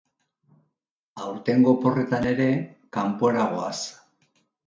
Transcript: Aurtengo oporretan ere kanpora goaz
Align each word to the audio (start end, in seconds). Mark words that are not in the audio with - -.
Aurtengo 1.25 1.75
oporretan 1.75 2.25
ere 2.31 2.47
kanpora 2.99 3.47
goaz 3.55 3.77